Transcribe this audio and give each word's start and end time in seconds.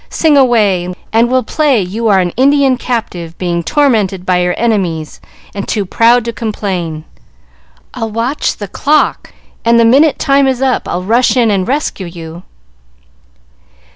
Sing 0.09 0.35
away, 0.35 0.91
and 1.13 1.29
we'll 1.29 1.43
play 1.43 1.79
you 1.79 2.07
are 2.07 2.19
an 2.19 2.31
Indian 2.31 2.75
captive 2.75 3.37
being 3.37 3.61
tormented 3.61 4.25
by 4.25 4.41
your 4.41 4.55
enemies, 4.57 5.21
and 5.53 5.67
too 5.67 5.85
proud 5.85 6.25
to 6.25 6.33
complain. 6.33 7.05
I'll 7.93 8.09
watch 8.09 8.57
the 8.57 8.67
clock, 8.67 9.31
and 9.63 9.79
the 9.79 9.85
minute 9.85 10.17
time 10.17 10.47
is 10.47 10.59
up 10.59 10.87
I'll 10.87 11.03
rush 11.03 11.37
in 11.37 11.51
and 11.51 11.67
rescue 11.67 12.07
you." 12.07 12.41